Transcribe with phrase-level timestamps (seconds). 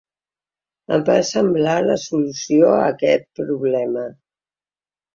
[0.97, 4.11] Em va semblar la solució a aquest problema.